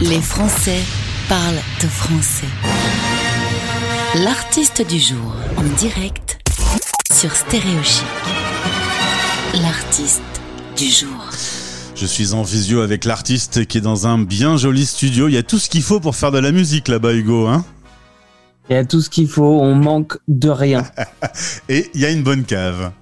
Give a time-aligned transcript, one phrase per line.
[0.00, 0.78] Les Français
[1.28, 2.46] parlent de français.
[4.22, 6.38] L'artiste du jour en direct
[7.12, 8.06] sur Stéréochic.
[9.60, 10.22] L'artiste
[10.76, 11.30] du jour.
[11.96, 15.26] Je suis en visio avec l'artiste qui est dans un bien joli studio.
[15.26, 17.48] Il y a tout ce qu'il faut pour faire de la musique là-bas, Hugo.
[17.48, 17.64] Hein?
[18.70, 20.84] Il y a tout ce qu'il faut, on manque de rien.
[21.68, 22.92] Et il y a une bonne cave.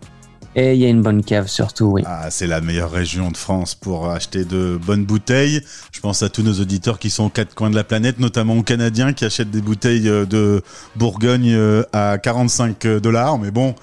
[0.59, 2.03] Et il y a une bonne cave surtout, oui.
[2.07, 5.61] Ah, c'est la meilleure région de France pour acheter de bonnes bouteilles.
[5.93, 8.57] Je pense à tous nos auditeurs qui sont aux quatre coins de la planète, notamment
[8.57, 10.63] aux Canadiens qui achètent des bouteilles euh, de
[10.97, 13.39] Bourgogne euh, à 45 dollars.
[13.39, 13.75] Mais bon,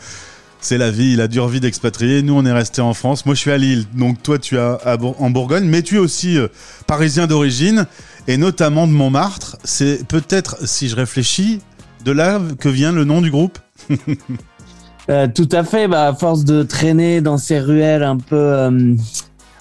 [0.62, 2.24] c'est la vie, la dure vie d'expatrié.
[2.24, 3.28] Nous, on est resté en France.
[3.28, 3.86] Moi, je suis à Lille.
[3.94, 6.48] Donc, toi, tu es en Bourgogne, mais tu es aussi euh,
[6.88, 7.86] parisien d'origine
[8.28, 9.58] et notamment de Montmartre.
[9.64, 11.60] C'est peut-être, si je réfléchis,
[12.04, 13.60] de là que vient le nom du groupe
[15.10, 15.88] Euh, tout à fait.
[15.88, 18.96] Bah, à force de traîner dans ces ruelles un peu, euh,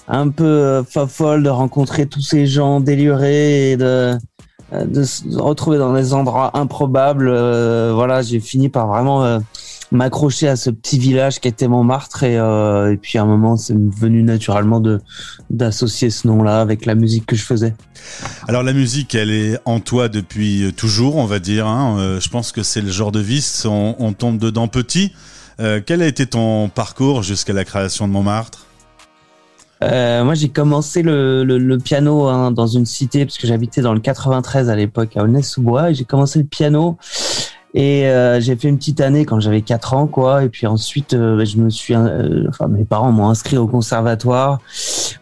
[0.07, 4.17] un peu euh, de rencontrer tous ces gens délurés et de,
[4.73, 9.39] euh, de se retrouver dans des endroits improbables, euh, voilà, j'ai fini par vraiment
[9.91, 14.23] m'accrocher à ce petit village qui était Montmartre et, puis à un moment, c'est venu
[14.23, 14.99] naturellement de
[15.51, 17.75] d'associer ce nom-là avec la musique que je faisais.
[18.47, 21.67] Alors la musique, elle est en toi depuis toujours, on va dire.
[21.67, 22.17] Hein.
[22.19, 23.23] je pense que c'est le genre de
[23.65, 25.11] on, on tombe dedans petit.
[25.59, 28.65] Euh, quel a été ton parcours jusqu'à la création de Montmartre?
[29.83, 33.99] Euh, moi, j'ai commencé le, piano hein, dans une cité parce que j'habitais dans le
[33.99, 36.97] 93 à l'époque à Aulnay-sous-Bois et j'ai commencé le piano
[37.73, 41.15] et euh, j'ai fait une petite année quand j'avais 4 ans quoi et puis ensuite
[41.15, 44.59] euh, je me suis enfin mes parents m'ont inscrit au conservatoire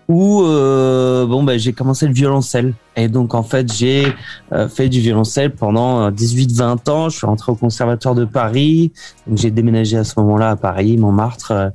[0.10, 4.14] où bon ben j'ai commencé le violoncelle et donc en fait j'ai
[4.52, 7.10] euh, fait du violoncelle pendant 18-20 ans.
[7.10, 8.92] Je suis rentré au conservatoire de Paris,
[9.34, 11.72] j'ai déménagé à ce moment-là à Paris, Montmartre.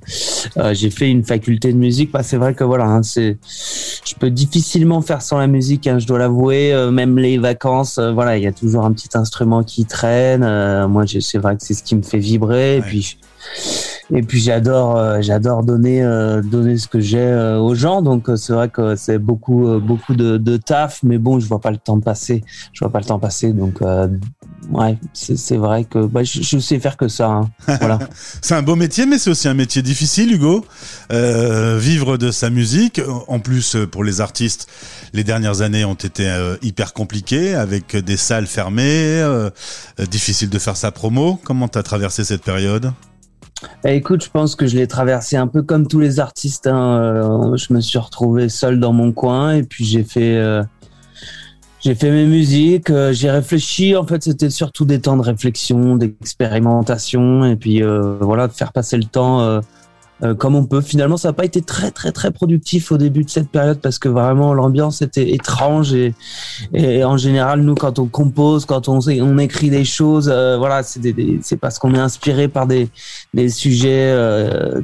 [0.57, 2.13] Euh, j'ai fait une faculté de musique.
[2.13, 3.39] Bah, c'est vrai que voilà, hein, c'est
[4.05, 6.73] je peux difficilement faire sans la musique, hein, je dois l'avouer.
[6.93, 10.41] même les vacances, voilà, il y a toujours un petit instrument qui traîne.
[10.87, 12.47] moi, c'est vrai que c'est ce qui me fait vibrer.
[12.47, 12.79] Ouais.
[12.79, 13.19] Et puis
[14.15, 18.03] et puis j'adore euh, j'adore donner euh, donner ce que j'ai euh, aux gens.
[18.03, 21.01] Donc c'est vrai que c'est beaucoup beaucoup de, taf.
[21.03, 22.45] Mais bon je vois pas le temps passer.
[22.73, 23.53] Je vois pas le temps passer.
[23.53, 23.81] Donc
[24.71, 27.51] ouais c'est vrai que bah, je, je, sais faire que ça hein.
[27.81, 27.99] voilà.
[28.43, 30.65] C'est un beau métier mais c'est aussi un métier difficile Hugo.
[31.11, 33.01] Vivre de sa musique.
[33.29, 34.69] En plus pour les artistes
[35.13, 39.23] les dernières années ont été hyper compliquées avec des salles fermées
[40.11, 41.41] difficile de faire sa promo.
[41.45, 42.93] Comment t'as traversé cette période?
[43.83, 46.67] Bah, écoute, je pense que je l'ai traversé un peu comme tous les artistes.
[46.67, 46.99] Hein.
[47.01, 50.63] Euh, je me suis retrouvé seul dans mon coin et puis j'ai fait, euh,
[51.83, 52.91] fait mes musiques.
[52.91, 53.97] Euh, j'ai réfléchi.
[53.97, 57.83] En fait, c'était surtout des temps de réflexion, d'expérimentation et puis
[58.21, 59.61] voilà, de faire passer le temps
[60.39, 60.81] comme on peut.
[60.81, 63.99] Finalement, ça n'a pas été très très très productif au début de cette période parce
[63.99, 66.15] que vraiment l'ambiance était étrange et,
[66.73, 70.83] et, en général, nous, quand on compose, quand on, on écrit des choses, euh, voilà,
[70.83, 72.89] c'est parce qu'on est inspiré par des,
[73.35, 74.13] des sujets.
[74.13, 74.81] Euh,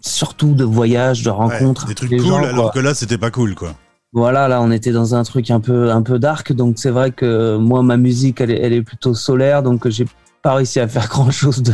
[0.00, 1.82] surtout de voyages, de rencontres.
[1.84, 3.74] Ouais, des trucs cool, gens, alors que là, c'était pas cool, quoi.
[4.12, 7.12] Voilà, là, on était dans un truc un peu, un peu dark, donc c'est vrai
[7.12, 10.04] que moi, ma musique, elle est, elle est plutôt solaire, donc j'ai
[10.42, 11.72] pas réussi à faire grand chose de,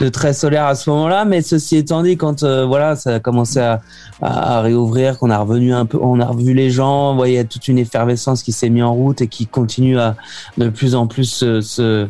[0.00, 3.20] de très solaire à ce moment-là, mais ceci étant dit, quand euh, voilà, ça a
[3.20, 3.80] commencé à,
[4.22, 7.38] à, à réouvrir, qu'on a revenu un peu, on a revu les gens, il y
[7.38, 10.16] a toute une effervescence qui s'est mise en route et qui continue à
[10.58, 12.08] de plus en plus se, se,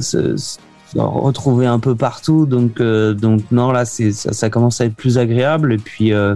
[0.00, 0.58] se, se
[0.94, 2.46] retrouver un peu partout.
[2.46, 5.72] Donc, euh, donc non, là, c'est ça, ça, commence à être plus agréable.
[5.72, 6.34] Et puis euh,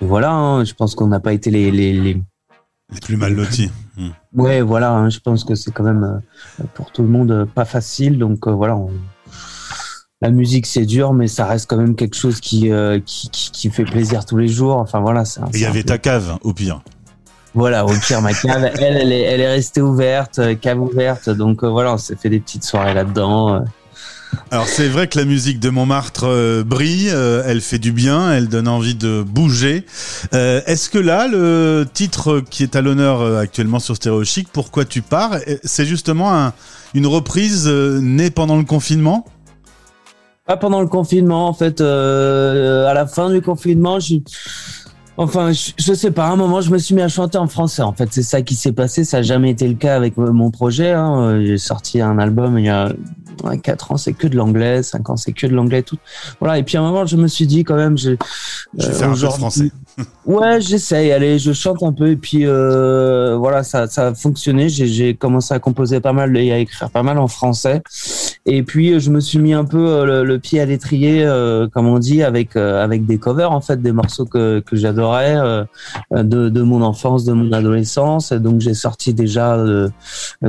[0.00, 2.22] voilà, hein, je pense qu'on n'a pas été les, les, les
[2.92, 3.70] les plus mal lotis.
[3.96, 4.08] Mmh.
[4.34, 6.22] Ouais, voilà, hein, je pense que c'est quand même
[6.60, 8.18] euh, pour tout le monde pas facile.
[8.18, 8.90] Donc euh, voilà, on...
[10.20, 13.50] la musique c'est dur, mais ça reste quand même quelque chose qui, euh, qui, qui,
[13.50, 14.76] qui, fait plaisir tous les jours.
[14.76, 15.40] Enfin voilà, c'est.
[15.54, 16.82] Il y avait ta cave au pire.
[17.54, 21.28] Voilà, au pire, ma cave, elle, elle est, elle est restée ouverte, cave ouverte.
[21.28, 23.62] Donc voilà, on s'est fait des petites soirées là-dedans.
[24.52, 28.30] Alors c'est vrai que la musique de Montmartre euh, brille, euh, elle fait du bien,
[28.34, 29.86] elle donne envie de bouger.
[30.34, 34.84] Euh, Est-ce que là, le titre qui est à l'honneur actuellement sur Stéréo Chic, Pourquoi
[34.84, 36.52] tu pars, c'est justement un,
[36.92, 39.24] une reprise née pendant le confinement?
[40.46, 41.80] Pas pendant le confinement, en fait.
[41.80, 44.16] À la fin du confinement, je...
[45.16, 46.26] Enfin, je, sais pas.
[46.26, 47.82] À un moment, je me suis mis à chanter en français.
[47.82, 49.04] En fait, c'est ça qui s'est passé.
[49.04, 50.90] Ça n'a jamais été le cas avec mon projet.
[50.90, 51.40] Hein.
[51.42, 52.92] J'ai sorti un album il y a
[53.62, 54.82] 4 ans, c'est que de l'anglais.
[54.82, 55.82] 5 ans, c'est que de l'anglais.
[55.82, 55.98] Tout.
[56.40, 56.58] Voilà.
[56.58, 58.12] Et puis à un moment, je me suis dit quand même, je,
[58.76, 59.70] je vais faire un peu français.
[60.26, 61.12] ouais, j'essaye.
[61.12, 62.08] Allez, je chante un peu.
[62.08, 64.68] Et puis euh, voilà, ça, ça a fonctionné.
[64.68, 67.82] J'ai commencé à composer pas mal et à écrire pas mal en français.
[68.46, 71.26] Et puis je me suis mis un peu le, pied à l'étrier,
[71.72, 75.66] comme on dit, avec avec des covers en fait, des morceaux que que j'adorais
[76.10, 78.32] de de mon enfance, de mon adolescence.
[78.32, 79.58] Donc j'ai sorti déjà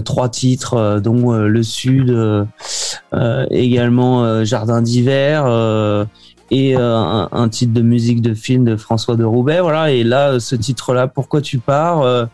[0.05, 2.15] trois titres, dont Le Sud,
[3.51, 5.45] également Jardin d'hiver
[6.53, 9.59] et euh, un, titre de musique de film de François de Roubaix.
[9.59, 9.91] Voilà.
[9.91, 12.25] Et là, ce titre-là, Pourquoi tu pars euh,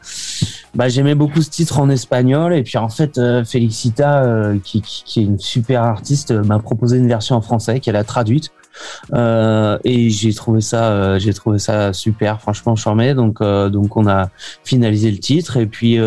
[0.75, 2.53] bah, J'aimais beaucoup ce titre en espagnol.
[2.53, 7.07] Et puis en fait, euh, Felicita, qui, qui, est une super artiste, m'a proposé une
[7.07, 8.51] version en français qu'elle a traduite.
[9.13, 13.13] et j'ai trouvé ça, j'ai trouvé ça super, franchement charmé.
[13.13, 14.29] Donc, donc on a
[14.63, 15.99] finalisé le titre et puis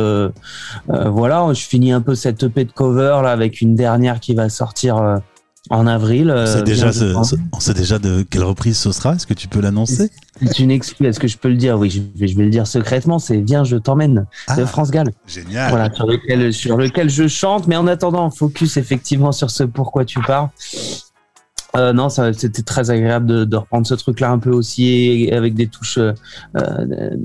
[0.89, 4.49] voilà, je finis un peu cette EP de cover là avec une dernière qui va
[4.49, 5.23] sortir
[5.71, 6.33] en avril.
[6.35, 9.15] On sait, euh, déjà, de quelle reprise ce sera.
[9.15, 10.11] Est-ce que tu peux l'annoncer?
[10.41, 11.07] C'est une excuse.
[11.07, 11.79] Est-ce que je peux le dire?
[11.79, 13.19] Oui, je vais, le dire secrètement.
[13.19, 15.13] C'est Viens, je t'emmène de ah, France Gall.
[15.27, 15.71] Génial.
[15.71, 17.69] Voilà, sur lequel, sur lequel je chante.
[17.69, 20.51] Mais en attendant, focus effectivement sur ce pourquoi tu pars.
[21.77, 25.69] Euh, non, c'était très agréable de, de reprendre ce truc-là un peu aussi avec des
[25.69, 26.13] touches euh,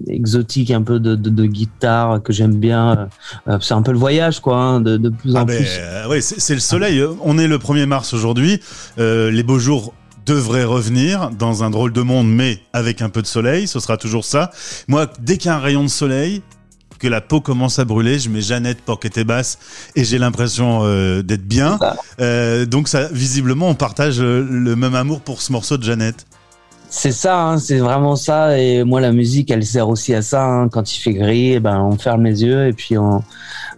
[0.08, 3.10] exotiques, un peu de, de, de guitare que j'aime bien.
[3.48, 5.80] Euh, c'est un peu le voyage, quoi, hein, de, plus en ah ben, plus.
[6.10, 7.04] oui, c'est le soleil.
[7.24, 8.62] On est le 1er mars aujourd'hui.
[8.98, 9.94] les beaux jours
[10.26, 13.68] devraient revenir dans un drôle de monde, mais avec un peu de soleil.
[13.68, 14.52] Ce sera toujours ça.
[14.88, 16.42] Moi, dès qu'il y a un rayon de soleil,
[17.00, 18.20] que la peau commence à brûler.
[18.20, 19.58] Je mets Jeannette Porquette basse
[19.96, 21.80] et j'ai l'impression euh, d'être bien.
[22.20, 26.27] Euh, donc ça, visiblement, on partage le même amour pour ce morceau de Jeannette.
[26.90, 28.58] C'est ça, hein, c'est vraiment ça.
[28.58, 30.44] Et moi, la musique, elle sert aussi à ça.
[30.44, 30.70] Hein.
[30.70, 33.22] Quand il fait gris, eh ben, on ferme les yeux et puis on,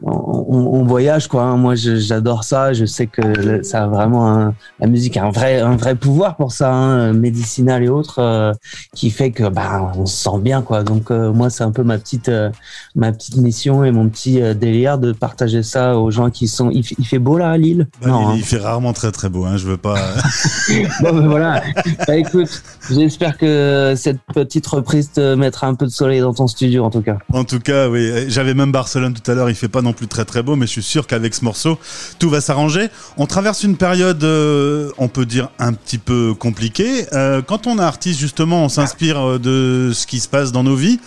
[0.02, 1.44] on, voyage quoi.
[1.44, 1.58] Hein.
[1.58, 2.74] Moi, j'adore ça.
[2.74, 6.36] Je sais que ça a vraiment un, la musique a un vrai un vrai pouvoir
[6.36, 8.54] pour ça, médicinal et autres, euh,
[8.96, 10.84] qui fait que bah on se sent bien quoi.
[10.84, 12.50] Donc euh, moi, c'est un peu ma petite euh,
[12.96, 16.70] ma petite mission et mon petit délire de partager ça aux gens qui sont.
[16.72, 17.88] Il, fait beau là à Lille?
[18.02, 19.46] Bah, non, il, fait rarement très très beau.
[19.46, 19.96] Hein, je veux pas.
[21.02, 21.64] bon, ben, voilà.
[22.08, 22.64] Bah, écoute,
[23.04, 26.90] j'espère que cette petite reprise te mettra un peu de soleil dans ton studio en
[26.90, 27.18] tout cas.
[27.34, 28.26] En tout cas, oui.
[28.28, 29.50] J'avais même Barcelone tout à l'heure.
[29.50, 31.78] Il fait pas non plus très très beau, mais je suis sûr qu'avec ce morceau,
[32.20, 32.90] tout va s'arranger.
[33.18, 37.06] On traverse une période, euh, on peut dire, un petit peu compliquée.
[37.14, 40.64] Euh, quand on est artiste, justement, on s'inspire euh, de ce qui se passe dans
[40.64, 41.00] nos vies.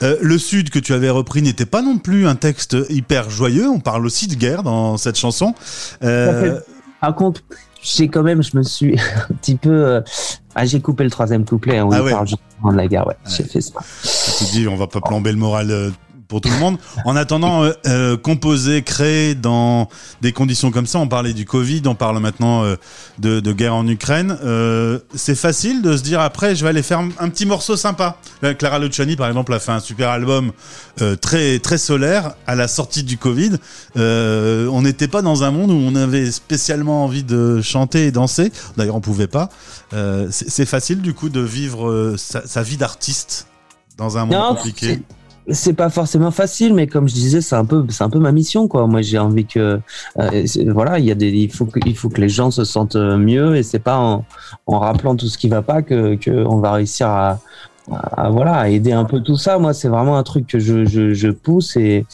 [0.00, 3.68] le Sud que tu avais repris n'était pas non plus un texte hyper joyeux.
[3.68, 5.54] On parle aussi de guerre dans cette chanson.
[7.00, 7.42] Par contre,
[7.96, 8.98] j'ai quand même, je me suis
[9.30, 10.02] un petit peu.
[10.54, 13.06] Ah, j'ai coupé le troisième couplet hein, où ah il parle justement de la guerre.
[13.06, 13.80] Ouais, j'ai fait ça.
[14.38, 15.92] Tu dis, on va pas plomber le moral
[16.28, 16.78] pour tout le monde.
[17.04, 19.88] En attendant, euh, euh, composer, créer dans
[20.20, 22.76] des conditions comme ça, on parlait du Covid, on parle maintenant euh,
[23.18, 24.38] de, de, guerre en Ukraine.
[24.44, 28.18] Euh, c'est facile de se dire après, je vais aller faire un, petit morceau sympa.
[28.58, 30.52] Clara Luciani, par exemple, a fait un super album
[31.20, 33.52] très très solaire à la sortie du Covid.
[33.96, 38.52] on n'était pas dans un monde où on avait spécialement envie de chanter et danser.
[38.76, 39.48] D'ailleurs, on pouvait pas.
[40.30, 43.46] c'est facile du coup de vivre sa, sa vie d'artiste
[43.96, 45.00] dans un monde compliqué
[45.50, 48.32] c'est pas forcément facile, mais comme je disais, c'est un peu, c'est un peu ma
[48.32, 48.86] mission, quoi.
[48.86, 49.80] Moi, j'ai envie que,
[50.18, 52.64] euh, voilà, il y a des, il faut que, il faut que les gens se
[52.64, 54.24] sentent mieux, et c'est pas en,
[54.66, 57.40] en rappelant tout ce qui va pas que, que on va réussir à,
[57.90, 59.58] à, voilà, aider un peu tout ça.
[59.58, 62.04] Moi, c'est vraiment un truc que je, je, je, pousse et,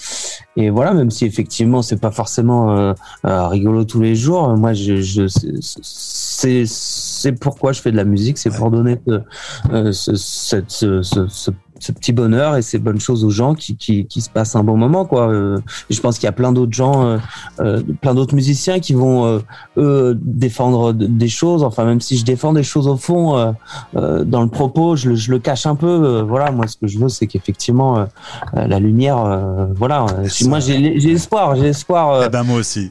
[0.57, 2.93] et voilà, même si effectivement c'est pas forcément euh,
[3.27, 4.49] euh rigolo tous les jours.
[4.57, 9.93] Moi, je, je c'est c'est pourquoi je fais de la musique, c'est pour donner euh,
[9.93, 11.51] ce, ce, ce,
[11.85, 14.65] ce, petit bonheur et ces bonnes choses aux gens qui, qui, qui se passent un
[14.65, 15.29] bon moment quoi.
[15.29, 15.59] Euh,
[15.91, 17.19] je pense qu'il y a plein d'autres gens, euh,
[17.61, 19.43] euh plein d'autres musiciens qui vont
[19.77, 21.63] eux défendre des choses.
[21.63, 23.55] Enfin même si je défends des choses au fond
[23.95, 26.21] dans le propos, je, je, le cache un peu.
[26.23, 28.07] voilà, moi ce que je veux c'est qu'effectivement
[28.55, 29.41] la lumière,
[29.75, 30.07] voilà.
[30.47, 32.25] moi j'ai espoir, j'ai espoir.
[32.27, 32.91] Eh ben moi aussi.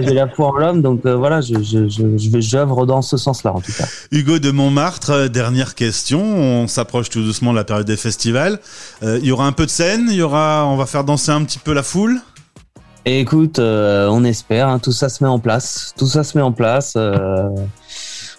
[0.00, 3.60] J'ai la foi en l'homme, donc voilà, je je je j'œuvre dans ce sens-là en
[3.60, 3.86] tout cas.
[4.12, 6.20] Hugo de Montmartre, dernière question.
[6.22, 9.66] On s'approche tout doucement de la période des festivals euh, il y aura un peu
[9.66, 12.20] de scène, il y aura, on va faire danser un petit peu la foule.
[13.04, 16.42] écoute, euh, on espère, hein, tout ça se met en place, tout ça se met
[16.42, 16.94] en place.
[16.96, 17.48] Euh,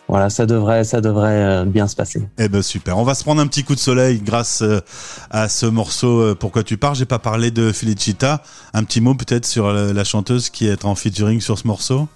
[0.07, 2.21] voilà, ça devrait, ça devrait bien se passer.
[2.37, 2.99] Eh ben super.
[2.99, 4.63] On va se prendre un petit coup de soleil grâce
[5.31, 6.35] à ce morceau.
[6.35, 8.43] Pourquoi tu pars J'ai pas parlé de Felicita.
[8.75, 12.07] Un petit mot peut-être sur la chanteuse qui est en featuring sur ce morceau?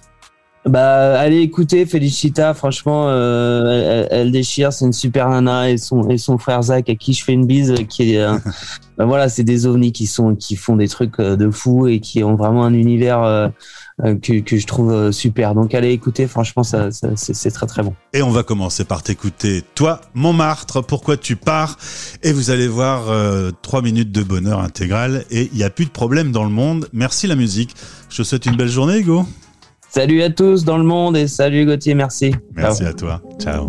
[0.66, 6.18] Bah, allez écouter Felicita, franchement, euh, elle, déchire, c'est une super nana et son et
[6.18, 8.36] son frère Zach à qui je fais une bise, qui est, euh,
[8.98, 12.00] bah, voilà, c'est des ovnis qui sont qui font des trucs euh, de fou et
[12.00, 13.50] qui ont vraiment un univers
[14.02, 15.54] que, que je trouve super.
[15.54, 17.94] Donc allez écouter, franchement, ça, ça c'est très très bon.
[18.12, 21.78] Et on va commencer par t'écouter, toi, Montmartre, pourquoi tu pars?
[22.22, 23.04] Et vous allez voir
[23.62, 26.88] trois minutes de bonheur intégral et il n'y a plus de problème dans le monde.
[26.92, 27.74] Merci la musique.
[28.10, 29.24] Je te souhaite une belle journée, Hugo.
[29.90, 32.32] Salut à tous dans le monde et salut Gauthier, merci.
[32.54, 33.20] Merci à toi.
[33.40, 33.68] Ciao.